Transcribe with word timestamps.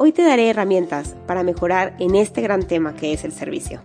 Hoy 0.00 0.12
te 0.12 0.22
daré 0.22 0.48
herramientas 0.48 1.16
para 1.26 1.42
mejorar 1.42 1.96
en 1.98 2.14
este 2.14 2.40
gran 2.40 2.62
tema 2.62 2.94
que 2.94 3.12
es 3.12 3.24
el 3.24 3.32
servicio. 3.32 3.80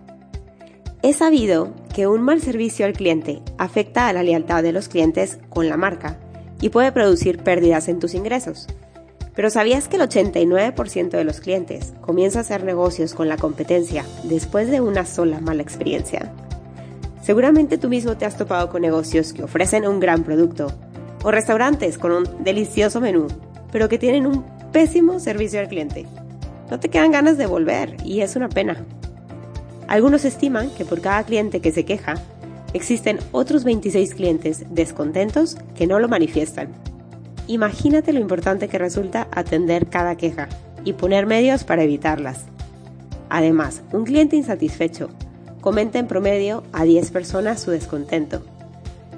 Es 1.02 1.16
sabido 1.16 1.74
que 1.92 2.06
un 2.06 2.22
mal 2.22 2.40
servicio 2.40 2.86
al 2.86 2.92
cliente 2.92 3.42
afecta 3.58 4.06
a 4.06 4.12
la 4.12 4.22
lealtad 4.22 4.62
de 4.62 4.70
los 4.70 4.88
clientes 4.88 5.40
con 5.48 5.68
la 5.68 5.76
marca 5.76 6.20
y 6.60 6.68
puede 6.68 6.92
producir 6.92 7.38
pérdidas 7.38 7.88
en 7.88 7.98
tus 7.98 8.14
ingresos. 8.14 8.68
Pero 9.34 9.50
¿sabías 9.50 9.88
que 9.88 9.96
el 9.96 10.02
89% 10.02 11.10
de 11.10 11.24
los 11.24 11.40
clientes 11.40 11.94
comienza 12.00 12.38
a 12.38 12.42
hacer 12.42 12.62
negocios 12.62 13.12
con 13.12 13.28
la 13.28 13.36
competencia 13.36 14.04
después 14.22 14.70
de 14.70 14.80
una 14.80 15.06
sola 15.06 15.40
mala 15.40 15.62
experiencia? 15.62 16.32
Seguramente 17.22 17.76
tú 17.76 17.88
mismo 17.88 18.16
te 18.16 18.24
has 18.24 18.36
topado 18.36 18.70
con 18.70 18.82
negocios 18.82 19.32
que 19.32 19.42
ofrecen 19.42 19.84
un 19.84 19.98
gran 19.98 20.22
producto 20.22 20.68
o 21.24 21.32
restaurantes 21.32 21.98
con 21.98 22.12
un 22.12 22.44
delicioso 22.44 23.00
menú, 23.00 23.26
pero 23.72 23.88
que 23.88 23.98
tienen 23.98 24.28
un 24.28 24.53
pésimo 24.74 25.20
servicio 25.20 25.60
al 25.60 25.68
cliente. 25.68 26.04
No 26.68 26.80
te 26.80 26.88
quedan 26.88 27.12
ganas 27.12 27.38
de 27.38 27.46
volver 27.46 27.96
y 28.04 28.22
es 28.22 28.34
una 28.34 28.48
pena. 28.48 28.84
Algunos 29.86 30.24
estiman 30.24 30.68
que 30.70 30.84
por 30.84 31.00
cada 31.00 31.22
cliente 31.22 31.60
que 31.60 31.70
se 31.70 31.84
queja, 31.84 32.14
existen 32.72 33.20
otros 33.30 33.62
26 33.62 34.16
clientes 34.16 34.64
descontentos 34.70 35.56
que 35.76 35.86
no 35.86 36.00
lo 36.00 36.08
manifiestan. 36.08 36.72
Imagínate 37.46 38.12
lo 38.12 38.18
importante 38.18 38.66
que 38.66 38.78
resulta 38.78 39.28
atender 39.30 39.86
cada 39.86 40.16
queja 40.16 40.48
y 40.84 40.94
poner 40.94 41.26
medios 41.26 41.62
para 41.62 41.84
evitarlas. 41.84 42.46
Además, 43.28 43.82
un 43.92 44.02
cliente 44.02 44.34
insatisfecho 44.34 45.08
comenta 45.60 46.00
en 46.00 46.08
promedio 46.08 46.64
a 46.72 46.82
10 46.82 47.12
personas 47.12 47.62
su 47.62 47.70
descontento. 47.70 48.42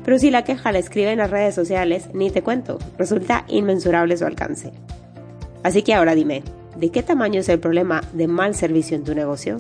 Pero 0.05 0.19
si 0.19 0.31
la 0.31 0.45
queja 0.45 0.71
la 0.71 0.81
escribe 0.81 1.13
en 1.13 1.19
las 1.19 1.31
redes 1.31 1.55
sociales, 1.55 2.11
ni 2.13 2.31
te 2.31 2.43
cuento, 2.43 2.79
resulta 2.99 3.47
inmensurable 3.49 4.19
su 4.19 4.27
alcance. 4.27 4.75
Así 5.67 5.83
que 5.83 5.93
ahora 5.95 6.15
dime, 6.15 6.45
¿de 6.77 6.91
qué 6.91 7.03
tamaño 7.03 7.41
es 7.41 7.49
el 7.49 7.59
problema 7.59 8.01
de 8.13 8.29
mal 8.29 8.55
servicio 8.55 8.97
en 8.97 9.03
tu 9.03 9.17
negocio? 9.17 9.57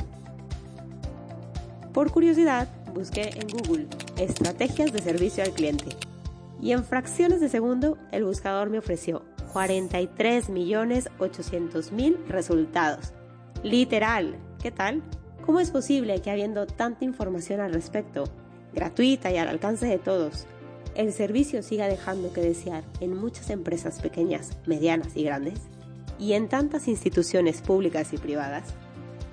Por 1.92 2.12
curiosidad, 2.12 2.68
busqué 2.94 3.30
en 3.34 3.48
Google 3.48 3.88
estrategias 4.16 4.92
de 4.92 5.00
servicio 5.00 5.42
al 5.42 5.50
cliente 5.50 5.96
y 6.62 6.70
en 6.70 6.84
fracciones 6.84 7.40
de 7.40 7.48
segundo 7.48 7.98
el 8.12 8.24
buscador 8.24 8.70
me 8.70 8.78
ofreció 8.78 9.24
43.800.000 9.52 12.26
resultados. 12.28 13.12
Literal, 13.64 14.36
¿qué 14.62 14.70
tal? 14.70 15.02
¿Cómo 15.44 15.58
es 15.58 15.72
posible 15.72 16.22
que 16.22 16.30
habiendo 16.30 16.68
tanta 16.68 17.04
información 17.04 17.58
al 17.58 17.72
respecto, 17.72 18.30
gratuita 18.72 19.32
y 19.32 19.38
al 19.38 19.48
alcance 19.48 19.86
de 19.86 19.98
todos, 19.98 20.46
el 20.94 21.12
servicio 21.12 21.64
siga 21.64 21.88
dejando 21.88 22.32
que 22.32 22.42
desear 22.42 22.84
en 23.00 23.16
muchas 23.16 23.50
empresas 23.50 23.98
pequeñas, 23.98 24.52
medianas 24.66 25.16
y 25.16 25.24
grandes? 25.24 25.62
¿Y 26.18 26.32
en 26.32 26.48
tantas 26.48 26.88
instituciones 26.88 27.60
públicas 27.60 28.12
y 28.12 28.18
privadas? 28.18 28.64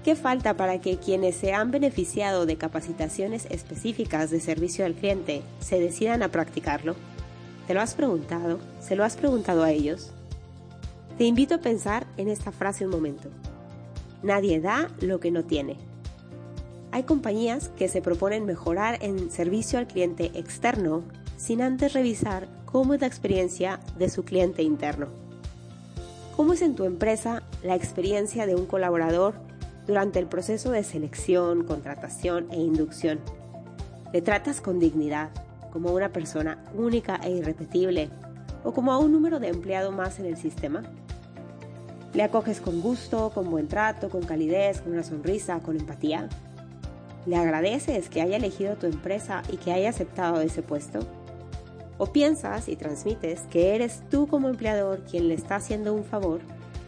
¿Qué 0.03 0.16
falta 0.16 0.58
para 0.58 0.81
que 0.81 0.98
quienes 0.98 1.36
se 1.38 1.53
han 1.53 1.72
beneficiado 1.72 2.45
de 2.45 2.58
capacitaciones 2.58 3.48
específicas 3.50 4.30
de 4.31 4.42
servicio 4.42 4.86
al 4.86 4.95
cliente 4.95 5.44
se 5.61 5.80
decidan 5.80 6.23
a 6.23 6.30
practicarlo? 6.30 6.95
¿Te 7.67 7.73
lo 7.73 7.80
has 7.80 7.94
preguntado? 7.95 8.59
¿Se 8.81 8.98
lo 8.98 9.06
has 9.06 9.16
preguntado 9.16 9.64
a 9.64 9.72
ellos? 9.72 10.11
Te 11.17 11.23
invito 11.23 11.56
a 11.56 11.59
pensar 11.59 12.06
en 12.17 12.28
esta 12.28 12.52
frase 12.52 12.86
un 12.86 12.92
momento. 12.92 13.30
Nadie 14.23 14.59
da 14.59 14.89
lo 15.00 15.22
que 15.22 15.31
no 15.31 15.45
tiene. 15.45 15.78
Hay 16.92 17.04
compañías 17.04 17.70
que 17.70 17.88
se 17.88 18.02
proponen 18.02 18.45
mejorar 18.45 18.98
en 19.02 19.31
servicio 19.31 19.80
al 19.80 19.88
cliente 19.88 20.31
externo 20.36 21.04
sin 21.38 21.61
antes 21.61 21.94
revisar 21.94 22.48
cómo 22.66 22.94
es 22.94 23.02
la 23.02 23.08
experiencia 23.08 23.80
de 23.98 24.09
su 24.09 24.26
cliente 24.26 24.64
interno. 24.64 25.22
¿Cómo 26.36 26.53
es 26.53 26.64
en 26.64 26.73
tu 26.73 26.86
empresa 26.86 27.44
la 27.62 27.76
experiencia 27.76 28.48
de 28.48 28.56
un 28.56 28.66
colaborador 28.66 29.36
durante 29.86 30.17
el 30.17 30.26
proceso 30.26 30.72
de 30.72 30.84
selección, 30.84 31.64
contratación 31.64 32.48
e 32.50 32.59
inducción? 32.59 33.20
¿Le 34.12 34.23
tratas 34.23 34.59
con 34.59 34.80
dignidad, 34.80 35.30
como 35.72 35.93
una 35.93 36.10
persona 36.10 36.64
única 36.73 37.17
e 37.17 37.30
irrepetible, 37.30 38.10
o 38.64 38.73
como 38.73 38.93
a 38.93 38.98
un 38.98 39.11
número 39.11 39.39
de 39.39 39.49
empleado 39.49 39.92
más 39.92 40.17
en 40.17 40.26
el 40.26 40.36
sistema? 40.36 40.82
¿Le 42.16 42.23
acoges 42.23 42.61
con 42.61 42.82
gusto, 42.82 43.30
con 43.30 43.52
buen 43.52 43.67
trato, 43.67 44.10
con 44.10 44.23
calidez, 44.23 44.82
con 44.82 44.93
una 44.93 45.04
sonrisa, 45.04 45.60
con 45.60 45.80
empatía? 45.80 46.30
¿Le 47.27 47.36
agradeces 47.36 48.10
que 48.10 48.22
haya 48.22 48.38
elegido 48.38 48.76
tu 48.76 48.88
empresa 48.88 49.43
y 49.52 49.58
que 49.58 49.72
haya 49.72 49.89
aceptado 49.89 50.42
ese 50.42 50.64
puesto? 50.64 50.99
¿O 52.03 52.08
piensas 52.08 52.67
y 52.67 52.75
transmites 52.75 53.43
que 53.49 53.75
eres 53.75 54.02
tú 54.11 54.27
como 54.27 54.49
empleador 54.49 55.05
quien 55.09 55.30
le 55.30 55.36
está 55.36 55.55
haciendo 55.55 55.93
un 55.93 56.03
favor 56.03 56.41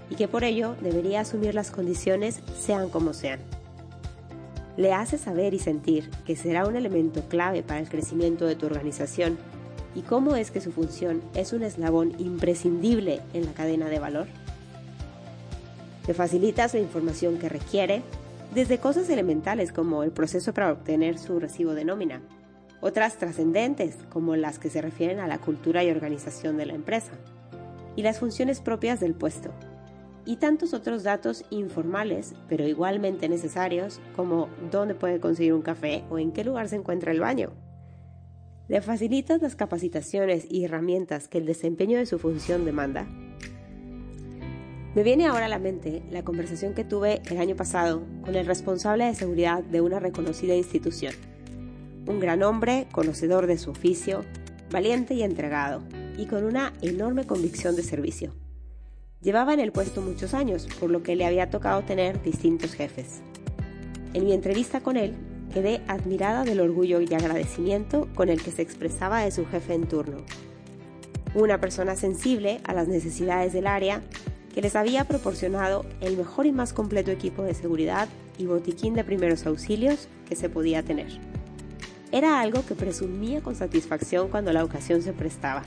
y 0.10 0.16
que 0.16 0.28
por 0.28 0.44
ello 0.44 0.76
debería 0.82 1.22
asumir 1.22 1.56
las 1.56 1.72
condiciones 1.72 2.42
sean 2.60 2.90
como 2.90 3.14
sean? 3.14 3.40
Le 4.76 4.92
haces 4.92 5.22
saber 5.22 5.54
y 5.54 5.60
sentir 5.60 6.12
que 6.26 6.36
será 6.36 6.68
un 6.68 6.76
elemento 6.76 7.22
clave 7.30 7.64
para 7.64 7.80
el 7.80 7.88
crecimiento 7.88 8.46
de 8.46 8.58
tu 8.58 8.66
organización 8.66 9.38
y 9.96 10.02
cómo 10.02 10.36
es 10.36 10.52
que 10.52 10.60
su 10.60 10.74
función 10.74 11.22
es 11.34 11.54
un 11.54 11.64
eslabón 11.64 12.14
imprescindible 12.20 13.22
en 13.34 13.46
la 13.46 13.54
cadena 13.54 13.88
de 13.88 14.00
valor. 14.00 14.28
Le 16.10 16.14
facilitas 16.14 16.74
la 16.74 16.82
información 16.82 17.38
que 17.40 17.48
requiere 17.48 18.02
desde 18.54 18.80
cosas 18.80 19.10
elementales 19.10 19.72
como 19.72 20.04
el 20.04 20.12
proceso 20.12 20.54
para 20.54 20.74
obtener 20.74 21.18
su 21.18 21.40
recibo 21.40 21.74
de 21.74 21.86
nómina, 21.86 22.20
otras 22.82 23.18
trascendentes 23.18 23.98
como 24.10 24.36
las 24.36 24.60
que 24.60 24.70
se 24.70 24.82
refieren 24.82 25.20
a 25.20 25.28
la 25.28 25.38
cultura 25.38 25.84
y 25.84 25.90
organización 25.90 26.58
de 26.58 26.66
la 26.66 26.74
empresa, 26.74 27.14
y 27.96 28.04
las 28.04 28.20
funciones 28.20 28.62
propias 28.62 29.00
del 29.00 29.14
puesto, 29.14 29.52
y 30.26 30.38
tantos 30.38 30.74
otros 30.74 31.04
datos 31.04 31.46
informales, 31.50 32.34
pero 32.50 32.68
igualmente 32.68 33.30
necesarios, 33.30 34.00
como 34.16 34.50
dónde 34.72 34.96
puede 34.96 35.20
conseguir 35.20 35.54
un 35.54 35.62
café 35.62 36.04
o 36.10 36.20
en 36.20 36.32
qué 36.32 36.44
lugar 36.44 36.68
se 36.68 36.76
encuentra 36.76 37.12
el 37.12 37.20
baño. 37.20 37.54
¿Le 38.68 38.82
facilitas 38.82 39.42
las 39.42 39.56
capacitaciones 39.56 40.48
y 40.50 40.64
herramientas 40.66 41.28
que 41.28 41.38
el 41.38 41.46
desempeño 41.46 42.00
de 42.00 42.08
su 42.08 42.18
función 42.18 42.66
demanda? 42.66 43.08
Me 44.96 45.04
viene 45.04 45.28
ahora 45.28 45.46
a 45.46 45.50
la 45.50 45.60
mente 45.60 46.02
la 46.10 46.24
conversación 46.24 46.74
que 46.74 46.86
tuve 46.86 47.22
el 47.30 47.38
año 47.38 47.56
pasado 47.56 48.02
con 48.24 48.36
el 48.36 48.46
responsable 48.46 49.06
de 49.06 49.14
seguridad 49.14 49.62
de 49.62 49.82
una 49.82 50.00
reconocida 50.00 50.56
institución. 50.56 51.14
Un 52.08 52.20
gran 52.20 52.44
hombre, 52.44 52.88
conocedor 52.92 53.48
de 53.48 53.58
su 53.58 53.72
oficio, 53.72 54.24
valiente 54.70 55.16
y 55.16 55.24
entregado, 55.24 55.82
y 56.18 56.28
con 56.28 56.44
una 56.44 56.74
enorme 56.82 57.26
convicción 57.26 57.76
de 57.76 57.84
servicio. 57.84 58.34
Llevaba 59.22 59.56
en 59.56 59.60
el 59.60 59.72
puesto 59.72 60.02
muchos 60.02 60.36
años, 60.36 60.68
por 60.80 60.92
lo 60.92 61.02
que 61.02 61.16
le 61.16 61.26
había 61.26 61.50
tocado 61.50 61.82
tener 61.82 62.22
distintos 62.22 62.74
jefes. 62.74 63.22
En 64.14 64.24
mi 64.24 64.34
entrevista 64.34 64.82
con 64.82 64.98
él, 64.98 65.16
quedé 65.52 65.82
admirada 65.88 66.44
del 66.44 66.60
orgullo 66.60 67.02
y 67.02 67.12
agradecimiento 67.14 68.08
con 68.14 68.30
el 68.30 68.42
que 68.42 68.52
se 68.52 68.62
expresaba 68.62 69.22
de 69.22 69.32
su 69.32 69.46
jefe 69.48 69.74
en 69.74 69.88
turno. 69.88 70.18
Una 71.34 71.60
persona 71.60 71.96
sensible 71.96 72.60
a 72.66 72.74
las 72.74 72.88
necesidades 72.88 73.52
del 73.52 73.66
área 73.66 74.02
que 74.54 74.62
les 74.62 74.76
había 74.76 75.06
proporcionado 75.06 75.86
el 76.02 76.18
mejor 76.18 76.46
y 76.46 76.52
más 76.52 76.72
completo 76.72 77.10
equipo 77.10 77.42
de 77.42 77.56
seguridad 77.56 78.08
y 78.38 78.46
botiquín 78.46 78.94
de 78.94 79.04
primeros 79.04 79.46
auxilios 79.46 80.08
que 80.30 80.36
se 80.36 80.50
podía 80.50 80.84
tener. 80.84 81.35
Era 82.16 82.40
algo 82.40 82.66
que 82.66 82.76
presumía 82.76 83.42
con 83.42 83.56
satisfacción 83.56 84.30
cuando 84.30 84.54
la 84.54 84.64
ocasión 84.64 85.02
se 85.02 85.12
prestaba. 85.12 85.64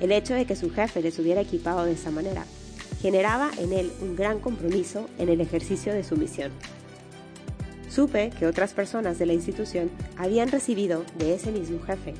El 0.00 0.10
hecho 0.10 0.32
de 0.32 0.46
que 0.46 0.56
su 0.56 0.70
jefe 0.70 1.02
les 1.02 1.18
hubiera 1.18 1.42
equipado 1.42 1.84
de 1.84 1.92
esa 1.92 2.10
manera 2.10 2.46
generaba 3.02 3.50
en 3.58 3.74
él 3.74 3.92
un 4.00 4.16
gran 4.16 4.40
compromiso 4.40 5.06
en 5.18 5.28
el 5.28 5.42
ejercicio 5.42 5.92
de 5.92 6.02
su 6.02 6.16
misión. 6.16 6.50
Supe 7.90 8.30
que 8.30 8.46
otras 8.46 8.72
personas 8.72 9.18
de 9.18 9.26
la 9.26 9.34
institución 9.34 9.90
habían 10.16 10.50
recibido 10.50 11.04
de 11.18 11.34
ese 11.34 11.52
mismo 11.52 11.78
jefe 11.82 12.14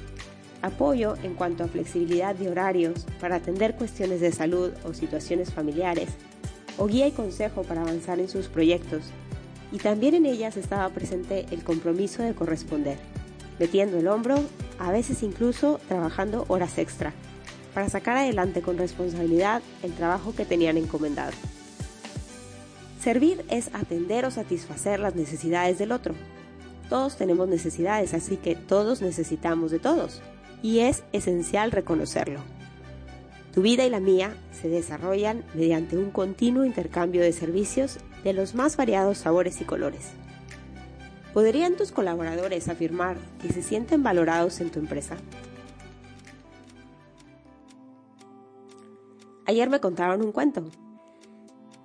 apoyo 0.61 1.15
en 1.23 1.33
cuanto 1.33 1.65
a 1.65 1.69
flexibilidad 1.69 2.35
de 2.35 2.51
horarios 2.51 3.07
para 3.21 3.37
atender 3.37 3.75
cuestiones 3.77 4.21
de 4.21 4.33
salud 4.33 4.73
o 4.85 4.93
situaciones 4.93 5.51
familiares, 5.51 6.11
o 6.77 6.87
guía 6.87 7.07
y 7.07 7.13
consejo 7.13 7.63
para 7.63 7.81
avanzar 7.81 8.21
en 8.21 8.29
sus 8.29 8.49
proyectos, 8.49 9.05
y 9.73 9.79
también 9.79 10.15
en 10.15 10.27
ellas 10.27 10.57
estaba 10.57 10.89
presente 10.91 11.47
el 11.51 11.65
compromiso 11.65 12.23
de 12.23 12.35
corresponder, 12.35 12.97
metiendo 13.59 13.99
el 13.99 14.09
hombro, 14.09 14.37
a 14.79 14.91
veces 14.91 15.23
incluso 15.23 15.81
trabajando 15.89 16.45
horas 16.49 16.79
extra, 16.79 17.13
para 17.73 17.89
sacar 17.89 18.17
adelante 18.17 18.63
con 18.63 18.79
responsabilidad 18.79 19.63
el 19.83 19.93
trabajo 19.93 20.35
que 20.35 20.45
tenían 20.45 20.77
encomendado. 20.77 21.33
Servir 23.01 23.45
es 23.51 23.69
atender 23.75 24.25
o 24.25 24.31
satisfacer 24.31 24.99
las 25.01 25.15
necesidades 25.15 25.79
del 25.79 25.93
otro. 25.93 26.15
Todos 26.89 27.17
tenemos 27.17 27.49
necesidades, 27.49 28.15
así 28.15 28.37
que 28.37 28.55
todos 28.55 29.03
necesitamos 29.03 29.71
de 29.71 29.79
todos 29.79 30.23
y 30.63 30.81
es 30.81 31.05
esencial 31.13 31.71
reconocerlo. 31.71 32.41
Tu 33.53 33.63
vida 33.63 33.85
y 33.85 33.91
la 33.91 34.01
mía 34.01 34.35
se 34.51 34.69
desarrollan 34.69 35.45
mediante 35.55 35.99
un 35.99 36.11
continuo 36.11 36.65
intercambio 36.65 37.23
de 37.23 37.33
servicios 37.33 37.99
de 38.25 38.33
los 38.33 38.55
más 38.55 38.77
variados 38.77 39.19
sabores 39.19 39.61
y 39.61 39.65
colores. 39.65 40.13
¿Podrían 41.35 41.75
tus 41.75 41.91
colaboradores 41.91 42.69
afirmar 42.69 43.17
que 43.43 43.53
se 43.53 43.61
sienten 43.61 44.05
valorados 44.05 44.61
en 44.61 44.71
tu 44.71 44.79
empresa? 44.79 45.17
Ayer 49.45 49.69
me 49.69 49.81
contaron 49.81 50.23
un 50.23 50.31
cuento. 50.31 50.63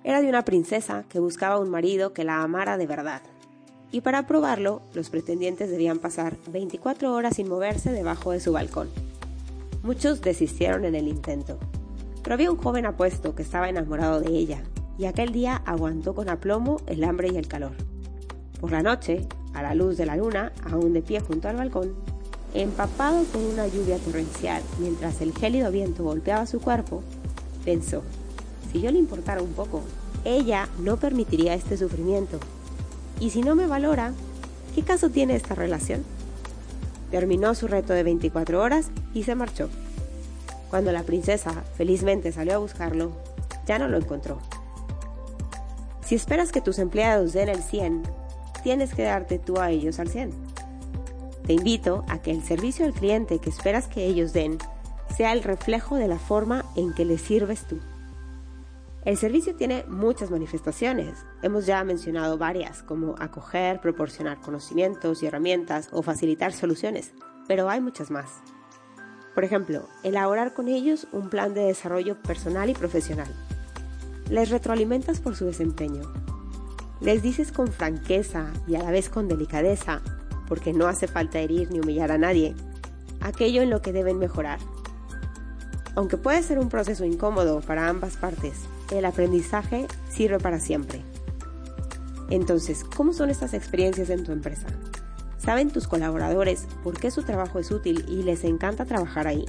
Era 0.04 0.22
de 0.22 0.28
una 0.28 0.44
princesa 0.44 1.04
que 1.08 1.18
buscaba 1.18 1.58
un 1.58 1.68
marido 1.68 2.12
que 2.12 2.22
la 2.22 2.42
amara 2.42 2.78
de 2.78 2.86
verdad. 2.86 3.22
Y 3.90 4.02
para 4.02 4.24
probarlo, 4.28 4.82
los 4.94 5.10
pretendientes 5.10 5.68
debían 5.68 5.98
pasar 5.98 6.36
24 6.52 7.12
horas 7.12 7.34
sin 7.34 7.48
moverse 7.48 7.90
debajo 7.90 8.30
de 8.30 8.38
su 8.38 8.52
balcón. 8.52 8.88
Muchos 9.82 10.20
desistieron 10.20 10.84
en 10.84 10.94
el 10.94 11.08
intento, 11.08 11.58
pero 12.22 12.34
había 12.34 12.52
un 12.52 12.56
joven 12.56 12.86
apuesto 12.86 13.34
que 13.34 13.42
estaba 13.42 13.68
enamorado 13.68 14.20
de 14.20 14.30
ella, 14.30 14.62
y 14.96 15.06
aquel 15.06 15.32
día 15.32 15.60
aguantó 15.66 16.14
con 16.14 16.28
aplomo 16.28 16.80
el 16.86 17.02
hambre 17.02 17.30
y 17.32 17.36
el 17.36 17.48
calor. 17.48 17.72
Por 18.60 18.70
la 18.72 18.82
noche, 18.82 19.26
a 19.54 19.62
la 19.62 19.74
luz 19.74 19.96
de 19.96 20.06
la 20.06 20.16
luna, 20.16 20.52
aún 20.70 20.92
de 20.92 21.02
pie 21.02 21.20
junto 21.20 21.48
al 21.48 21.56
balcón, 21.56 21.94
empapado 22.54 23.24
con 23.32 23.42
una 23.44 23.66
lluvia 23.66 23.98
torrencial 23.98 24.62
mientras 24.78 25.20
el 25.20 25.32
gélido 25.32 25.70
viento 25.70 26.04
golpeaba 26.04 26.46
su 26.46 26.60
cuerpo, 26.60 27.02
pensó, 27.64 28.02
si 28.72 28.80
yo 28.80 28.90
le 28.90 28.98
importara 28.98 29.42
un 29.42 29.52
poco, 29.52 29.82
ella 30.24 30.68
no 30.78 30.96
permitiría 30.96 31.54
este 31.54 31.76
sufrimiento. 31.76 32.38
Y 33.18 33.30
si 33.30 33.42
no 33.42 33.54
me 33.54 33.66
valora, 33.66 34.12
¿qué 34.74 34.82
caso 34.82 35.10
tiene 35.10 35.34
esta 35.34 35.54
relación? 35.54 36.04
Terminó 37.10 37.54
su 37.54 37.66
reto 37.66 37.92
de 37.92 38.02
24 38.02 38.60
horas 38.60 38.90
y 39.12 39.24
se 39.24 39.34
marchó. 39.34 39.68
Cuando 40.70 40.92
la 40.92 41.02
princesa 41.02 41.64
felizmente 41.76 42.30
salió 42.32 42.54
a 42.54 42.58
buscarlo, 42.58 43.12
ya 43.66 43.78
no 43.78 43.88
lo 43.88 43.96
encontró. 43.96 44.38
Si 46.04 46.14
esperas 46.14 46.52
que 46.52 46.60
tus 46.60 46.78
empleados 46.78 47.32
den 47.32 47.48
el 47.48 47.62
100, 47.62 48.02
tienes 48.62 48.94
que 48.94 49.02
darte 49.02 49.38
tú 49.38 49.58
a 49.58 49.70
ellos 49.70 49.98
al 49.98 50.08
100. 50.08 50.32
Te 51.46 51.54
invito 51.54 52.04
a 52.08 52.20
que 52.22 52.30
el 52.30 52.42
servicio 52.42 52.86
al 52.86 52.92
cliente 52.92 53.38
que 53.38 53.50
esperas 53.50 53.88
que 53.88 54.04
ellos 54.04 54.32
den 54.32 54.58
sea 55.16 55.32
el 55.32 55.42
reflejo 55.42 55.96
de 55.96 56.08
la 56.08 56.18
forma 56.18 56.64
en 56.76 56.94
que 56.94 57.04
les 57.04 57.20
sirves 57.20 57.66
tú. 57.66 57.78
El 59.04 59.16
servicio 59.16 59.56
tiene 59.56 59.84
muchas 59.88 60.30
manifestaciones. 60.30 61.24
Hemos 61.42 61.64
ya 61.64 61.82
mencionado 61.84 62.36
varias, 62.36 62.82
como 62.82 63.14
acoger, 63.18 63.80
proporcionar 63.80 64.40
conocimientos 64.40 65.22
y 65.22 65.26
herramientas 65.26 65.88
o 65.90 66.02
facilitar 66.02 66.52
soluciones, 66.52 67.12
pero 67.48 67.70
hay 67.70 67.80
muchas 67.80 68.10
más. 68.10 68.28
Por 69.34 69.44
ejemplo, 69.44 69.88
elaborar 70.02 70.52
con 70.52 70.68
ellos 70.68 71.06
un 71.12 71.30
plan 71.30 71.54
de 71.54 71.62
desarrollo 71.62 72.20
personal 72.20 72.68
y 72.68 72.74
profesional. 72.74 73.28
Les 74.28 74.50
retroalimentas 74.50 75.20
por 75.20 75.34
su 75.34 75.46
desempeño. 75.46 76.02
Les 77.00 77.22
dices 77.22 77.50
con 77.52 77.68
franqueza 77.68 78.52
y 78.66 78.74
a 78.74 78.82
la 78.82 78.90
vez 78.90 79.08
con 79.08 79.26
delicadeza, 79.26 80.02
porque 80.48 80.72
no 80.72 80.86
hace 80.86 81.06
falta 81.06 81.38
herir 81.38 81.70
ni 81.70 81.80
humillar 81.80 82.12
a 82.12 82.18
nadie, 82.18 82.54
aquello 83.20 83.62
en 83.62 83.70
lo 83.70 83.80
que 83.80 83.92
deben 83.92 84.18
mejorar. 84.18 84.58
Aunque 85.94 86.16
puede 86.16 86.42
ser 86.42 86.58
un 86.58 86.68
proceso 86.68 87.04
incómodo 87.04 87.60
para 87.60 87.88
ambas 87.88 88.16
partes, 88.16 88.60
el 88.90 89.04
aprendizaje 89.04 89.86
sirve 90.08 90.38
para 90.38 90.60
siempre. 90.60 91.02
Entonces, 92.30 92.84
¿cómo 92.84 93.12
son 93.12 93.30
estas 93.30 93.54
experiencias 93.54 94.10
en 94.10 94.24
tu 94.24 94.32
empresa? 94.32 94.68
¿Saben 95.38 95.70
tus 95.70 95.88
colaboradores 95.88 96.66
por 96.84 96.98
qué 96.98 97.10
su 97.10 97.22
trabajo 97.22 97.58
es 97.58 97.70
útil 97.70 98.04
y 98.08 98.22
les 98.22 98.44
encanta 98.44 98.84
trabajar 98.84 99.26
ahí? 99.26 99.44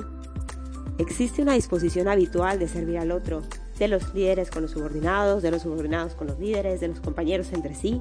¿Existe 0.97 1.41
una 1.41 1.53
disposición 1.53 2.07
habitual 2.07 2.59
de 2.59 2.67
servir 2.67 2.97
al 2.97 3.11
otro, 3.11 3.41
de 3.81 3.87
los 3.87 4.13
líderes 4.13 4.51
con 4.51 4.61
los 4.61 4.71
subordinados, 4.71 5.41
de 5.41 5.49
los 5.49 5.63
subordinados 5.63 6.13
con 6.13 6.27
los 6.27 6.37
líderes, 6.37 6.81
de 6.81 6.89
los 6.89 6.99
compañeros 6.99 7.51
entre 7.51 7.73
sí? 7.73 7.99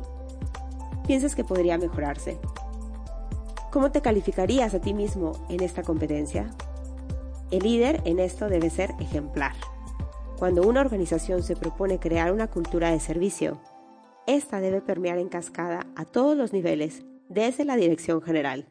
¿Piensas 1.06 1.34
que 1.34 1.42
podría 1.42 1.78
mejorarse? 1.78 2.38
¿Cómo 3.70 3.90
te 3.90 4.02
calificarías 4.02 4.74
a 4.74 4.82
ti 4.82 4.92
mismo 4.92 5.46
en 5.48 5.62
esta 5.62 5.82
competencia? 5.82 6.50
El 7.50 7.60
líder 7.60 8.02
en 8.04 8.18
esto 8.18 8.50
debe 8.50 8.68
ser 8.68 8.90
ejemplar. 9.00 9.54
Cuando 10.38 10.64
una 10.64 10.82
organización 10.82 11.42
se 11.42 11.56
propone 11.56 11.98
crear 11.98 12.30
una 12.30 12.48
cultura 12.48 12.90
de 12.90 13.00
servicio, 13.00 13.58
esta 14.26 14.60
debe 14.60 14.82
permear 14.82 15.16
en 15.16 15.30
cascada 15.30 15.86
a 15.96 16.04
todos 16.04 16.36
los 16.36 16.52
niveles, 16.52 17.04
desde 17.30 17.64
la 17.64 17.76
dirección 17.76 18.20
general. 18.20 18.66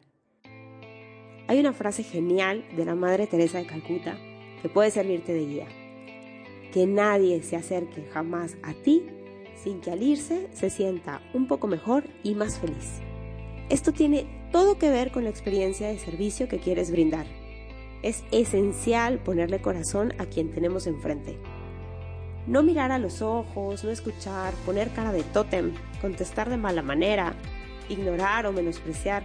Hay 1.48 1.58
una 1.58 1.72
frase 1.72 2.04
genial 2.04 2.64
de 2.76 2.84
la 2.84 2.94
Madre 2.94 3.26
Teresa 3.26 3.58
de 3.58 3.66
Calcuta 3.66 4.16
que 4.62 4.68
puede 4.68 4.92
servirte 4.92 5.32
de 5.32 5.46
guía. 5.46 5.79
Que 6.72 6.86
nadie 6.86 7.42
se 7.42 7.56
acerque 7.56 8.08
jamás 8.12 8.56
a 8.62 8.74
ti 8.74 9.04
sin 9.62 9.80
que 9.80 9.90
al 9.90 10.02
irse 10.02 10.48
se 10.52 10.70
sienta 10.70 11.20
un 11.34 11.46
poco 11.46 11.66
mejor 11.66 12.04
y 12.22 12.34
más 12.34 12.58
feliz. 12.58 13.00
Esto 13.68 13.92
tiene 13.92 14.26
todo 14.52 14.78
que 14.78 14.90
ver 14.90 15.12
con 15.12 15.24
la 15.24 15.30
experiencia 15.30 15.88
de 15.88 15.98
servicio 15.98 16.48
que 16.48 16.58
quieres 16.58 16.90
brindar. 16.90 17.26
Es 18.02 18.24
esencial 18.32 19.18
ponerle 19.18 19.60
corazón 19.60 20.12
a 20.18 20.26
quien 20.26 20.50
tenemos 20.50 20.86
enfrente. 20.86 21.38
No 22.46 22.62
mirar 22.62 22.90
a 22.90 22.98
los 22.98 23.20
ojos, 23.20 23.84
no 23.84 23.90
escuchar, 23.90 24.54
poner 24.64 24.90
cara 24.90 25.12
de 25.12 25.22
tótem, 25.22 25.74
contestar 26.00 26.48
de 26.48 26.56
mala 26.56 26.82
manera, 26.82 27.34
ignorar 27.88 28.46
o 28.46 28.52
menospreciar, 28.52 29.22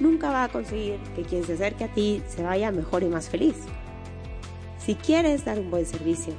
nunca 0.00 0.30
va 0.30 0.44
a 0.44 0.48
conseguir 0.48 0.98
que 1.14 1.22
quien 1.22 1.44
se 1.44 1.52
acerque 1.52 1.84
a 1.84 1.92
ti 1.92 2.22
se 2.26 2.42
vaya 2.42 2.72
mejor 2.72 3.02
y 3.02 3.08
más 3.08 3.28
feliz. 3.28 3.56
Si 4.78 4.94
quieres 4.94 5.44
dar 5.44 5.58
un 5.58 5.70
buen 5.70 5.86
servicio, 5.86 6.34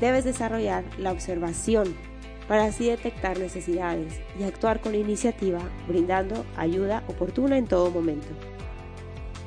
debes 0.00 0.24
desarrollar 0.24 0.84
la 0.98 1.12
observación 1.12 1.94
para 2.48 2.64
así 2.64 2.88
detectar 2.88 3.38
necesidades 3.38 4.20
y 4.38 4.44
actuar 4.44 4.80
con 4.80 4.94
iniciativa, 4.94 5.60
brindando 5.88 6.44
ayuda 6.56 7.02
oportuna 7.08 7.58
en 7.58 7.66
todo 7.66 7.90
momento. 7.90 8.28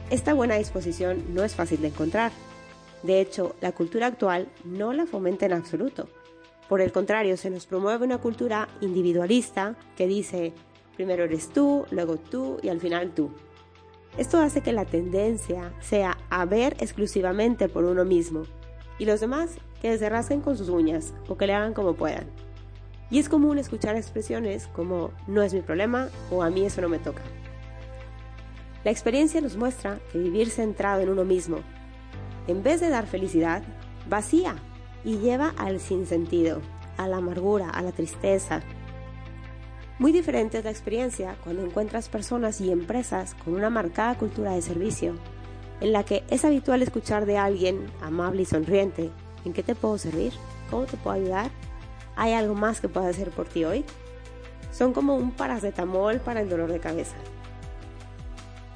Esta 0.10 0.34
buena 0.34 0.56
disposición 0.56 1.24
no 1.34 1.44
es 1.44 1.56
fácil 1.56 1.82
de 1.82 1.88
encontrar, 1.88 2.32
de 3.04 3.22
hecho, 3.22 3.56
la 3.62 3.72
cultura 3.72 4.08
actual 4.08 4.50
no 4.66 4.94
la 4.94 5.06
fomenta 5.06 5.46
en 5.46 5.54
absoluto. 5.54 6.10
Por 6.68 6.82
el 6.82 6.92
contrario, 6.92 7.38
se 7.38 7.50
nos 7.50 7.66
promueve 7.66 8.06
una 8.06 8.20
cultura 8.20 8.68
individualista 8.82 9.76
que 9.96 10.08
dice, 10.08 10.54
primero 10.96 11.24
eres 11.24 11.50
tú, 11.50 11.86
luego 11.92 12.18
tú 12.18 12.58
y 12.62 12.70
al 12.70 12.80
final 12.80 13.12
tú. 13.14 13.32
Esto 14.18 14.40
hace 14.40 14.62
que 14.62 14.74
la 14.74 14.86
tendencia 14.86 15.74
sea 15.80 16.18
a 16.30 16.46
ver 16.46 16.76
exclusivamente 16.80 17.70
por 17.70 17.86
uno 17.86 18.06
mismo 18.06 18.44
y 18.98 19.06
los 19.06 19.20
demás 19.20 19.58
que 19.82 19.98
se 19.98 20.10
rasquen 20.10 20.42
con 20.42 20.58
sus 20.58 20.70
uñas 20.70 21.14
o 21.28 21.38
que 21.38 21.48
le 21.48 21.54
hagan 21.54 21.74
como 21.74 21.94
puedan. 21.94 22.26
Y 23.10 23.20
es 23.20 23.30
común 23.30 23.58
escuchar 23.58 23.96
expresiones 23.96 24.68
como 24.68 25.12
no 25.28 25.42
es 25.42 25.54
mi 25.54 25.62
problema 25.62 26.10
o 26.32 26.44
a 26.44 26.50
mí 26.50 26.66
eso 26.66 26.82
no 26.82 26.90
me 26.90 27.00
toca. 27.00 27.22
La 28.84 28.92
experiencia 28.92 29.42
nos 29.42 29.58
muestra 29.58 30.00
que 30.12 30.20
vivir 30.20 30.50
centrado 30.50 31.02
en 31.02 31.10
uno 31.10 31.26
mismo 31.26 31.60
en 32.50 32.64
vez 32.64 32.82
de 32.82 32.90
dar 32.90 33.06
felicidad, 33.06 33.62
vacía 34.10 34.56
y 35.04 35.18
lleva 35.20 35.54
al 35.58 35.80
sinsentido, 35.80 36.62
a 36.98 37.08
la 37.08 37.18
amargura, 37.18 37.70
a 37.70 37.84
la 37.84 37.92
tristeza. 37.92 38.62
Muy 40.00 40.12
diferente 40.12 40.58
es 40.58 40.64
la 40.64 40.72
experiencia 40.72 41.36
cuando 41.44 41.64
encuentras 41.64 42.10
personas 42.10 42.60
y 42.60 42.72
empresas 42.72 43.36
con 43.36 43.54
una 43.54 43.70
marcada 43.70 44.18
cultura 44.18 44.54
de 44.54 44.64
servicio, 44.64 45.14
en 45.80 45.94
la 45.94 46.04
que 46.04 46.24
es 46.32 46.44
habitual 46.44 46.82
escuchar 46.82 47.28
de 47.28 47.38
alguien 47.38 47.86
amable 48.02 48.42
y 48.42 48.46
sonriente, 48.46 49.12
¿en 49.46 49.54
qué 49.54 49.64
te 49.64 49.76
puedo 49.76 49.98
servir? 49.98 50.34
¿Cómo 50.70 50.86
te 50.86 50.98
puedo 50.98 51.16
ayudar? 51.16 51.52
¿Hay 52.16 52.34
algo 52.34 52.56
más 52.56 52.82
que 52.82 52.90
pueda 52.90 53.10
hacer 53.10 53.32
por 53.32 53.48
ti 53.48 53.64
hoy? 53.64 53.86
Son 54.72 54.94
como 54.94 55.16
un 55.16 55.32
paracetamol 55.32 56.20
para 56.20 56.42
el 56.42 56.50
dolor 56.50 56.72
de 56.72 56.80
cabeza. 56.80 57.16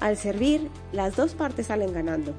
Al 0.00 0.16
servir, 0.16 0.70
las 0.92 1.16
dos 1.16 1.34
partes 1.34 1.68
salen 1.68 1.92
ganando, 1.92 2.34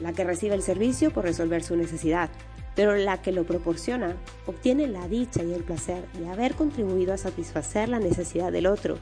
la 0.00 0.12
que 0.12 0.24
recibe 0.24 0.54
el 0.54 0.62
servicio 0.62 1.12
por 1.12 1.24
resolver 1.24 1.62
su 1.62 1.76
necesidad, 1.76 2.30
pero 2.74 2.94
la 2.94 3.20
que 3.20 3.32
lo 3.32 3.44
proporciona 3.44 4.16
obtiene 4.46 4.86
la 4.86 5.08
dicha 5.08 5.42
y 5.42 5.52
el 5.52 5.64
placer 5.64 6.06
de 6.12 6.28
haber 6.28 6.54
contribuido 6.54 7.12
a 7.12 7.18
satisfacer 7.18 7.88
la 7.88 7.98
necesidad 7.98 8.52
del 8.52 8.66
otro, 8.66 8.98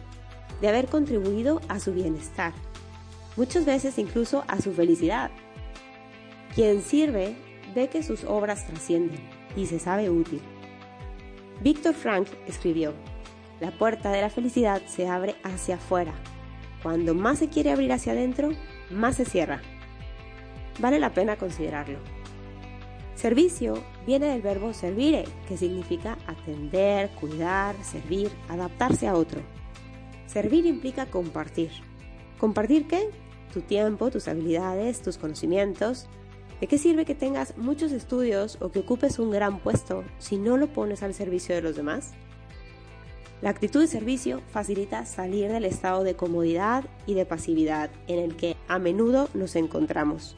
de 0.60 0.68
haber 0.68 0.86
contribuido 0.86 1.60
a 1.68 1.78
su 1.78 1.92
bienestar, 1.92 2.54
muchas 3.36 3.66
veces 3.66 3.98
incluso 3.98 4.44
a 4.48 4.60
su 4.60 4.72
felicidad. 4.72 5.30
Quien 6.54 6.82
sirve 6.82 7.36
ve 7.76 7.88
que 7.88 8.02
sus 8.02 8.24
obras 8.24 8.66
trascienden 8.66 9.20
y 9.54 9.66
se 9.66 9.78
sabe 9.78 10.10
útil. 10.10 10.40
Víctor 11.62 11.94
Frank 11.94 12.26
escribió, 12.48 12.92
la 13.60 13.70
puerta 13.70 14.10
de 14.10 14.20
la 14.20 14.30
felicidad 14.30 14.82
se 14.86 15.08
abre 15.08 15.36
hacia 15.44 15.76
afuera. 15.76 16.14
Cuando 16.82 17.14
más 17.14 17.38
se 17.38 17.48
quiere 17.48 17.70
abrir 17.70 17.92
hacia 17.92 18.12
adentro, 18.12 18.50
más 18.90 19.14
se 19.14 19.24
cierra 19.24 19.62
vale 20.78 20.98
la 20.98 21.12
pena 21.12 21.36
considerarlo. 21.36 21.98
Servicio 23.14 23.82
viene 24.06 24.26
del 24.26 24.42
verbo 24.42 24.72
servire, 24.74 25.24
que 25.48 25.56
significa 25.56 26.18
atender, 26.26 27.10
cuidar, 27.18 27.74
servir, 27.82 28.30
adaptarse 28.48 29.08
a 29.08 29.14
otro. 29.14 29.40
Servir 30.26 30.66
implica 30.66 31.06
compartir. 31.06 31.70
¿Compartir 32.38 32.86
qué? 32.86 33.08
Tu 33.54 33.62
tiempo, 33.62 34.10
tus 34.10 34.28
habilidades, 34.28 35.00
tus 35.00 35.16
conocimientos. 35.16 36.08
¿De 36.60 36.66
qué 36.66 36.78
sirve 36.78 37.04
que 37.04 37.14
tengas 37.14 37.56
muchos 37.58 37.92
estudios 37.92 38.56
o 38.60 38.70
que 38.70 38.78
ocupes 38.78 39.18
un 39.18 39.30
gran 39.30 39.58
puesto 39.58 40.04
si 40.18 40.38
no 40.38 40.56
lo 40.56 40.68
pones 40.68 41.02
al 41.02 41.12
servicio 41.12 41.54
de 41.54 41.62
los 41.62 41.76
demás? 41.76 42.12
La 43.42 43.50
actitud 43.50 43.80
de 43.80 43.86
servicio 43.86 44.40
facilita 44.50 45.04
salir 45.04 45.52
del 45.52 45.66
estado 45.66 46.02
de 46.02 46.16
comodidad 46.16 46.84
y 47.06 47.12
de 47.12 47.26
pasividad 47.26 47.90
en 48.06 48.18
el 48.18 48.36
que 48.36 48.56
a 48.68 48.78
menudo 48.78 49.28
nos 49.34 49.56
encontramos 49.56 50.36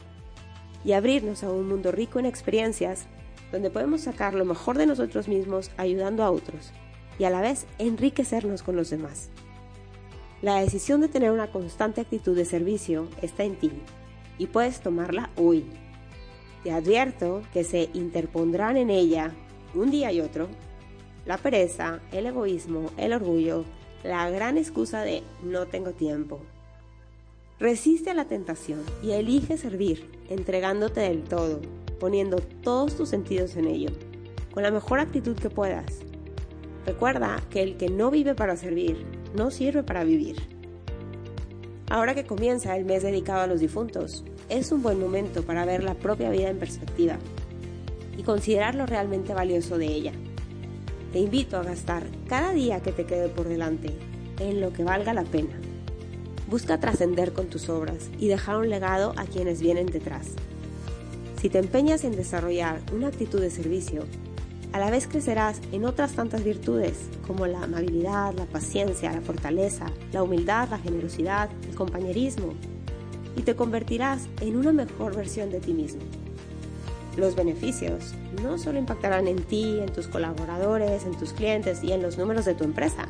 y 0.84 0.92
abrirnos 0.92 1.44
a 1.44 1.50
un 1.50 1.68
mundo 1.68 1.92
rico 1.92 2.18
en 2.18 2.26
experiencias 2.26 3.06
donde 3.52 3.70
podemos 3.70 4.00
sacar 4.02 4.34
lo 4.34 4.44
mejor 4.44 4.76
de 4.76 4.87
nosotros 4.87 5.28
mismos 5.28 5.70
ayudando 5.76 6.25
a 6.25 6.30
otros 6.30 6.72
y 7.18 7.25
a 7.25 7.30
la 7.30 7.40
vez 7.40 7.66
enriquecernos 7.78 8.64
con 8.64 8.75
los 8.75 8.90
demás. 8.90 9.30
La 10.42 10.60
decisión 10.60 11.00
de 11.00 11.08
tener 11.08 11.30
una 11.30 11.50
constante 11.50 12.00
actitud 12.00 12.37
de 12.37 12.44
servicio 12.44 13.08
está 13.22 13.44
en 13.44 13.56
ti 13.56 13.72
y 14.38 14.46
puedes 14.46 14.80
tomarla 14.80 15.30
hoy. 15.37 15.64
Te 16.68 16.75
advierto 16.75 17.40
que 17.54 17.64
se 17.64 17.88
interpondrán 17.94 18.76
en 18.76 18.90
ella, 18.90 19.32
un 19.75 19.90
día 19.90 20.12
y 20.12 20.20
otro, 20.20 20.48
la 21.25 21.38
pereza, 21.38 22.00
el 22.12 22.26
egoísmo, 22.26 22.90
el 22.98 23.14
orgullo, 23.14 23.64
la 24.04 24.28
gran 24.28 24.58
excusa 24.58 25.00
de 25.00 25.22
no 25.42 25.64
tengo 25.64 25.92
tiempo. 25.92 26.40
Resiste 27.58 28.10
a 28.10 28.14
la 28.14 28.26
tentación 28.26 28.82
y 29.02 29.12
elige 29.12 29.56
servir, 29.56 30.10
entregándote 30.28 31.00
del 31.00 31.22
todo, 31.25 31.62
poniendo 31.98 32.37
todos 32.62 32.94
tus 32.94 33.08
sentidos 33.08 33.56
en 33.56 33.66
ello, 33.66 33.88
con 34.52 34.62
la 34.62 34.70
mejor 34.70 35.00
actitud 35.00 35.37
que 35.37 35.48
puedas. 35.48 36.00
Recuerda 36.84 37.42
que 37.48 37.62
el 37.62 37.78
que 37.78 37.88
no 37.88 38.10
vive 38.10 38.34
para 38.34 38.58
servir, 38.58 39.06
no 39.34 39.50
sirve 39.50 39.84
para 39.84 40.04
vivir. 40.04 40.37
Ahora 41.90 42.14
que 42.14 42.26
comienza 42.26 42.76
el 42.76 42.85
mes 42.85 43.02
dedicado 43.02 43.40
a 43.40 43.47
los 43.47 43.61
difuntos, 43.61 44.23
es 44.50 44.73
un 44.73 44.83
buen 44.83 45.00
momento 45.00 45.42
para 45.42 45.64
ver 45.64 45.83
la 45.83 45.95
propia 45.95 46.28
vida 46.30 46.50
en 46.50 46.59
perspectiva 46.59 47.18
y 48.18 48.23
considerar 48.23 48.75
lo 48.75 48.85
realmente 48.85 49.33
valioso 49.33 49.78
de 49.78 49.87
ella. 49.87 50.12
Te 51.12 51.21
invito 51.21 51.57
a 51.57 51.62
gastar 51.62 52.04
cada 52.28 52.52
día 52.52 52.80
que 52.80 52.92
te 52.92 53.07
quede 53.07 53.28
por 53.30 53.49
delante 53.49 53.97
en 54.38 54.61
lo 54.61 54.73
que 54.73 54.85
valga 54.85 55.14
la 55.14 55.25
pena. 55.25 55.59
Busca 56.47 56.78
trascender 56.78 57.33
con 57.33 57.47
tus 57.47 57.71
obras 57.71 58.11
y 58.18 58.28
dejar 58.28 58.59
un 58.59 58.68
legado 58.68 59.14
a 59.16 59.25
quienes 59.25 59.62
vienen 59.62 59.87
detrás. 59.87 60.33
Si 61.40 61.49
te 61.49 61.59
empeñas 61.59 62.04
en 62.04 62.12
desarrollar 62.12 62.80
una 62.92 63.09
actitud 63.09 63.40
de 63.40 63.50
servicio, 63.50 64.04
a 64.72 64.78
la 64.78 64.90
vez 64.90 65.06
crecerás 65.06 65.60
en 65.72 65.84
otras 65.84 66.12
tantas 66.12 66.44
virtudes 66.44 67.08
como 67.26 67.46
la 67.46 67.62
amabilidad, 67.62 68.34
la 68.34 68.46
paciencia, 68.46 69.12
la 69.12 69.20
fortaleza, 69.20 69.87
la 70.12 70.22
humildad, 70.22 70.68
la 70.68 70.78
generosidad, 70.78 71.48
el 71.68 71.75
compañerismo, 71.75 72.54
y 73.37 73.42
te 73.42 73.56
convertirás 73.56 74.28
en 74.40 74.56
una 74.56 74.72
mejor 74.72 75.16
versión 75.16 75.50
de 75.50 75.60
ti 75.60 75.72
mismo. 75.72 76.02
Los 77.16 77.34
beneficios 77.34 78.14
no 78.42 78.58
solo 78.58 78.78
impactarán 78.78 79.26
en 79.26 79.42
ti, 79.42 79.78
en 79.80 79.92
tus 79.92 80.06
colaboradores, 80.06 81.04
en 81.04 81.16
tus 81.16 81.32
clientes 81.32 81.82
y 81.82 81.92
en 81.92 82.02
los 82.02 82.18
números 82.18 82.44
de 82.44 82.54
tu 82.54 82.64
empresa, 82.64 83.08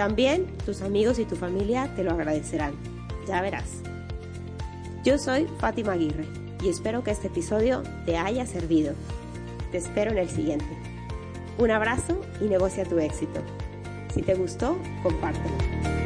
también 0.00 0.46
tus 0.64 0.80
amigos 0.80 1.18
y 1.18 1.26
tu 1.26 1.36
familia 1.36 1.94
te 1.94 2.02
lo 2.02 2.12
agradecerán. 2.12 2.72
Ya 3.28 3.42
verás. 3.42 3.82
Yo 5.04 5.18
soy 5.18 5.46
Fátima 5.58 5.92
Aguirre 5.92 6.26
y 6.62 6.70
espero 6.70 7.04
que 7.04 7.10
este 7.10 7.26
episodio 7.26 7.82
te 8.06 8.16
haya 8.16 8.46
servido. 8.46 8.94
Te 9.70 9.78
espero 9.78 10.10
en 10.10 10.18
el 10.18 10.28
siguiente. 10.28 10.66
Un 11.58 11.70
abrazo 11.70 12.20
y 12.40 12.44
negocia 12.44 12.84
tu 12.84 12.98
éxito. 12.98 13.40
Si 14.12 14.22
te 14.22 14.34
gustó, 14.34 14.76
compártelo. 15.02 15.99